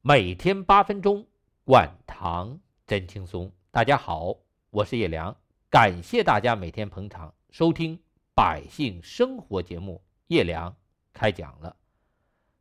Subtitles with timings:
[0.00, 1.26] 每天八分钟，
[1.64, 3.50] 管糖真轻松。
[3.72, 4.36] 大家好，
[4.70, 5.36] 我是叶良，
[5.68, 7.98] 感谢大家每天捧场收听
[8.32, 10.00] 百姓生活节目。
[10.28, 10.76] 叶良
[11.12, 11.76] 开讲了，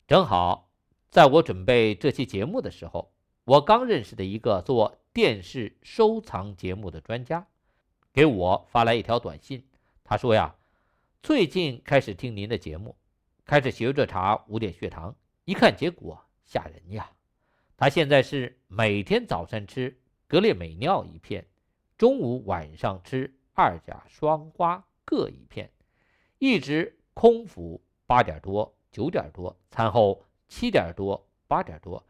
[0.07, 0.71] 正好
[1.11, 3.13] 在我准备这期节目的时候，
[3.43, 7.45] 我刚认识的一个做电视收藏节目的专家，
[8.11, 9.63] 给我发来一条短信。
[10.03, 10.55] 他说呀，
[11.21, 12.97] 最近开始听您的节目，
[13.45, 15.15] 开始学着查五点血糖，
[15.45, 17.11] 一看结果吓人呀。
[17.77, 19.95] 他现在是每天早晨吃
[20.27, 21.45] 格列美脲一片，
[21.95, 25.71] 中午晚上吃二甲双胍各一片，
[26.39, 32.03] 一直空腹八点多九点多，餐后七点多八点多，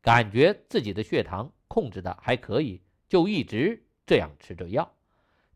[0.00, 4.94] 感觉自己的血糖控制的还可以，就一直这样吃着药。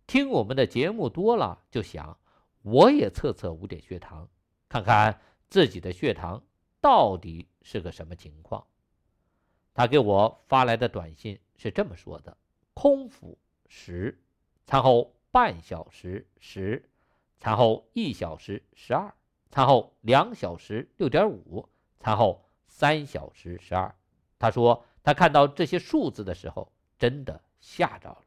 [0.09, 2.19] 听我们的节目多了，就想
[2.63, 4.29] 我也测测五点血糖，
[4.69, 6.43] 看看自己的血糖
[6.81, 8.67] 到底是个什么情况。
[9.75, 12.37] 他给我发来的短信是这么说的：
[12.75, 13.37] 空腹
[13.67, 14.17] 十，
[14.65, 16.89] 餐后半小时十，
[17.41, 19.13] 餐后一小时十二，
[19.51, 23.93] 餐后两小时六点五，餐后三小时十二。
[24.39, 28.27] 他说他看到这些数字的时候，真的吓着了，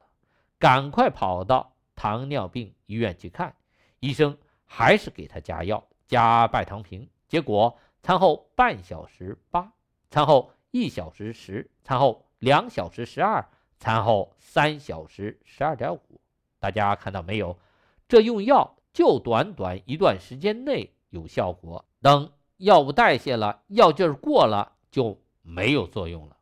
[0.60, 3.56] 赶快跑到糖尿病医院去看，
[4.02, 9.72] 医生还是给他加药加拜糖平，结果餐后半小时八，
[10.12, 10.52] 餐后。
[10.80, 16.22] 一小时十，餐后两小时十二，餐后三小时十二点五。
[16.60, 17.58] 大家看到没有？
[18.08, 26.38] 这用药就短短一段时间内有效果，等药物代谢了，药劲儿过了就没有作用了，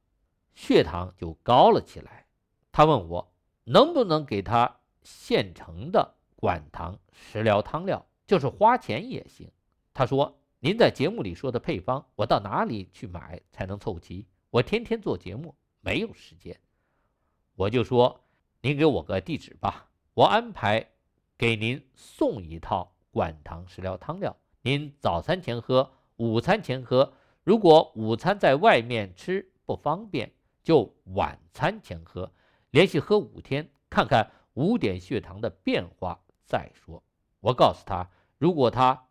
[0.54, 2.26] 血糖就高了起来。
[2.74, 9.50] 他问我能不能给他现成的管糖食疗汤料，就是花钱也行。
[9.94, 10.38] 他说。
[10.66, 14.26] 您在节目里说的配方，我到哪里去买才能凑齐？
[14.50, 16.60] 我天天做节目，没有时间。
[17.54, 18.20] 我就说，
[18.62, 20.90] 您给我个地址吧，我安排
[21.38, 24.36] 给您送一套管糖食疗汤料。
[24.64, 27.14] 您早餐前喝，午餐前喝。
[27.44, 32.32] 如果午餐在外面吃不方便，就晚餐前喝，
[32.72, 37.04] 连续喝五天，看看五点血糖的变化再说。
[37.40, 38.10] 我告诉他，
[38.40, 39.05] 如果他。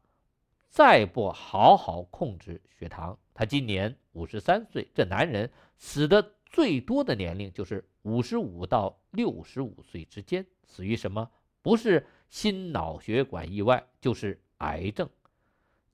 [0.75, 4.91] 再不好好控制血糖，他今年五十三岁。
[4.93, 11.31] 这男人死的最多的年龄就是五十五到六十五岁之间，死于什么？
[11.63, 15.09] 不是心脑血管意外，就是癌症。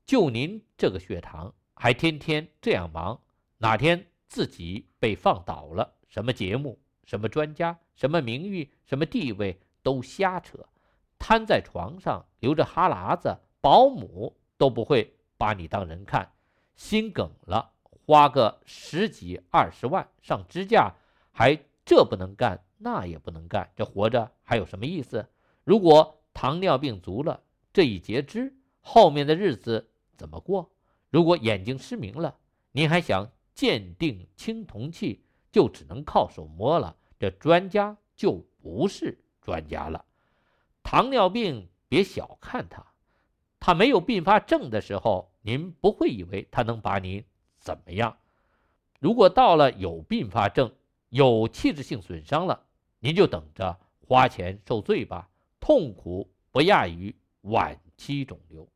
[0.07, 3.21] 就您这个血糖，还天天这样忙，
[3.59, 10.59] 哪天自己被放倒了，什么节目、什么专家、什么名誉、什么地位都瞎扯，
[11.19, 14.35] 瘫在床上流着哈喇子，保姆。
[14.61, 16.31] 都不会把你当人看，
[16.77, 20.95] 心梗了，花个十几二十万上支架，
[21.33, 25.27] 还这不能干，那也不能干，这活着还有什么意思？
[25.65, 29.89] 如果糖尿病足了，这一截肢，后面的日子
[30.19, 30.71] 怎么过？
[31.09, 32.37] 如果眼睛失明了，
[32.73, 40.05] 您还想鉴定青铜器，就只能靠手摸了，这专家就不是专家了。
[40.83, 42.85] 糖尿病别小看它。
[43.61, 47.25] 他没有并发症的时候，您不会以为他能把你
[47.59, 48.17] 怎么样。
[48.99, 50.73] 如果到了有并发症、
[51.11, 52.65] 有器质性损伤了，
[52.99, 55.29] 您就等着花钱受罪吧，
[55.61, 58.67] 痛苦不亚于晚期肿瘤。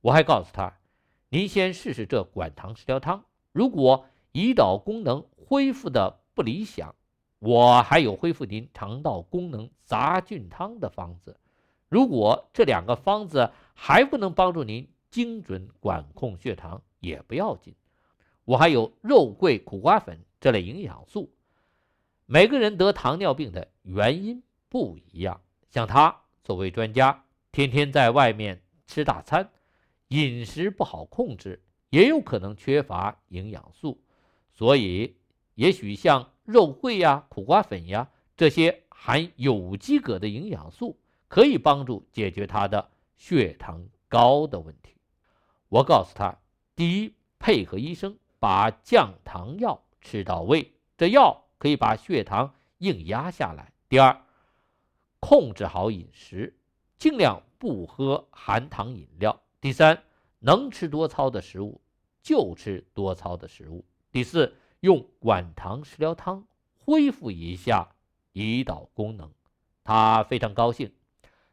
[0.00, 0.72] 我还告诉他，
[1.28, 6.94] 您先试试这管糖食疗汤，如果胰岛功能恢复的不理想，
[7.40, 11.38] 我还有恢复您肠道功能杂菌汤的方子。
[11.88, 17.76] 如果这两个方子还不能帮助您精准管控血糖，也不要紧。
[18.44, 21.32] 我还有肉桂、苦瓜粉这类营养素。
[22.26, 25.40] 每个人得糖尿病的原因不一样，
[25.70, 29.48] 像他作为专家，天天在外面吃大餐，
[30.08, 34.02] 饮食不好控制，也有可能缺乏营养素。
[34.52, 35.14] 所以，
[35.54, 40.98] 也许像肉桂呀、苦瓜粉呀这些含有机铬的营养素。
[41.28, 44.96] 可以帮助解决他的血糖高的问题。
[45.68, 46.38] 我告诉他：
[46.74, 54.24] 第一，配合医生把降糖药吃到位，这药可以把血糖硬压下来；第二，
[55.20, 56.56] 控制好饮食，
[56.96, 60.02] 尽量不喝含糖饮料；第三，
[60.38, 61.80] 能吃多糙的食物
[62.22, 66.46] 就吃多糙的食物；第四，用管糖食疗汤
[66.78, 67.88] 恢复一下
[68.32, 69.30] 胰岛功能。
[69.82, 70.94] 他非常高兴。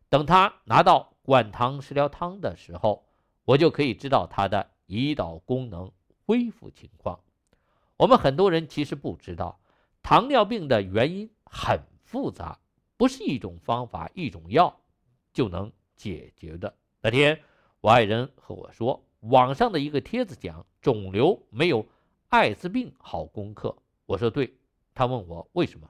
[0.07, 3.03] 等他拿到灌糖食疗汤的时候，
[3.43, 5.91] 我就可以知道他的胰岛功能
[6.25, 7.19] 恢复情况。
[7.97, 9.59] 我们很多人其实不知道，
[10.03, 12.59] 糖尿病的原因很复杂，
[12.95, 14.79] 不是一种方法、一种药
[15.33, 16.73] 就能解决的。
[17.01, 17.41] 那天，
[17.81, 21.85] 我爱人和我说，网上的一个帖子讲肿瘤没有
[22.29, 23.75] 艾滋病好攻克。
[24.05, 24.53] 我说对。
[24.97, 25.89] 他问我为什么？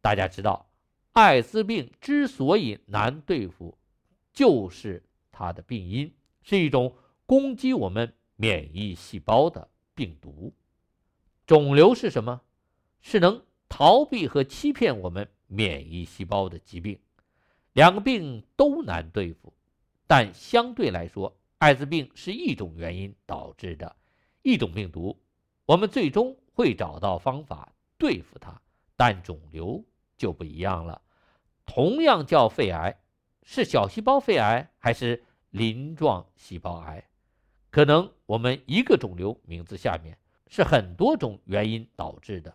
[0.00, 0.68] 大家知道，
[1.14, 3.76] 艾滋病之所以难对付，
[4.36, 5.02] 就是
[5.32, 6.94] 它的病因是一种
[7.24, 10.52] 攻击我们免疫细胞的病毒。
[11.46, 12.42] 肿瘤是什么？
[13.00, 17.00] 是能逃避和欺骗我们免疫细胞的疾病。
[17.72, 19.54] 两个病都难对付，
[20.06, 23.96] 但相对来说，艾滋病是一种原因导致的
[24.42, 25.18] 一种病毒，
[25.64, 27.72] 我们最终会找到方法。
[27.96, 28.60] 对付它，
[28.96, 29.82] 但肿瘤
[30.18, 31.00] 就不一样了。
[31.64, 33.00] 同样叫肺癌，
[33.48, 37.08] 是小细胞肺癌还是鳞状细胞癌？
[37.70, 42.52] 可能我们一个肿瘤名字下面是很多种原因导致的，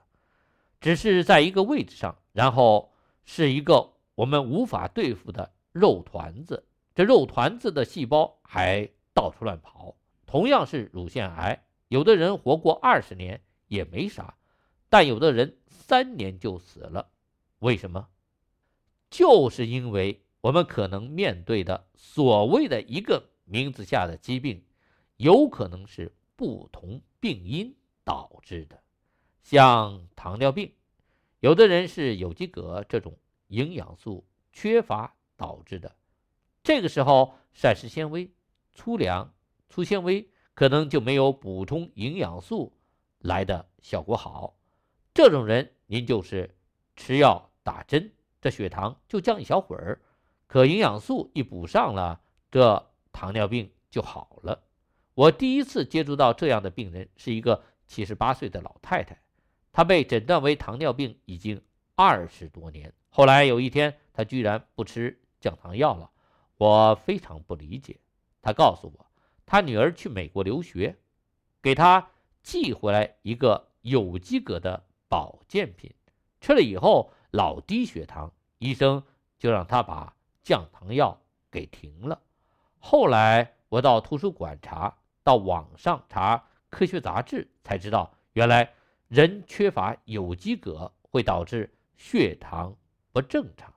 [0.82, 2.92] 只是在一个位置上，然后
[3.24, 6.68] 是一个我们无法对付的肉团子。
[6.94, 9.96] 这肉团子的细胞还到处乱跑。
[10.26, 14.36] 同样是乳腺癌，有的人活过二十年也没啥。
[14.90, 17.12] 但有的人三年就死了，
[17.60, 18.10] 为什么？
[19.10, 24.64] 就是因为我们可能面对的所谓的一个名字下的疾病，
[25.18, 28.82] 有可能是不同病因导致的。
[29.44, 30.74] 像糖尿病，
[31.40, 33.18] 有的人是有机铬这种
[33.48, 35.96] 营养素缺乏导致的，
[36.64, 38.32] 这个时候膳食纤维、
[38.74, 39.34] 粗粮、
[39.70, 42.74] 粗纤维可能就没有补充营养素
[43.20, 44.58] 来的效果好。
[45.14, 46.56] 这种人，您就是
[46.96, 48.12] 吃药打针，
[48.42, 50.02] 这血糖就降一小会儿，
[50.52, 52.20] 可营养素一补上了，
[52.52, 54.62] 这糖尿病就好了。
[55.14, 59.22] 我第一次接触到这样的病人是一个七十八岁的老太太，
[59.72, 61.62] 她被诊断为糖尿病已经
[61.96, 62.94] 二十多年。
[63.08, 66.12] 后来有一天，她居然不吃降糖药了，
[66.58, 68.02] 我非常不理解。
[68.42, 69.06] 她告诉我，
[69.46, 70.98] 她女儿去美国留学，
[71.62, 72.10] 给她
[72.44, 74.84] 寄回来一个有机格的。
[75.08, 75.94] 保健品
[76.42, 79.02] 吃了以后老低血糖，医生
[79.40, 80.14] 就让她把
[80.44, 82.22] 降糖药给停了。
[82.80, 88.74] 后来我到图书馆查，到网上查科学杂志，才知道原来
[89.08, 92.76] 人缺乏有机铬会导致血糖
[93.12, 93.74] 不正常。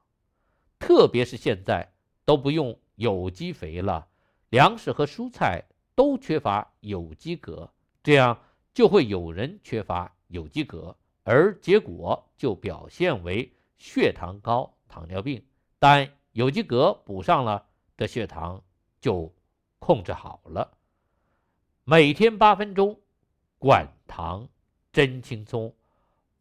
[0.78, 1.92] 特别是现在
[2.24, 4.06] 都不用有机肥了，
[4.50, 5.64] 粮食和蔬菜
[5.94, 7.70] 都缺乏有机铬，
[8.02, 8.38] 这样
[8.72, 10.96] 就会有人缺乏有机铬。
[11.22, 15.42] 而结果就表现为血糖高、糖尿病，
[15.78, 17.64] 但有机格补上了，
[17.96, 18.60] 的血糖
[19.00, 19.32] 就
[19.78, 20.76] 控制好了。
[21.84, 23.00] 每天八分钟，
[23.56, 24.48] 管糖
[24.92, 25.72] 真轻松。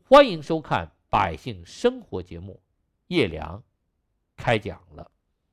[0.03, 2.59] 欢迎收看《百姓生活》节目，
[3.05, 3.61] 叶良
[4.35, 5.11] 开讲了。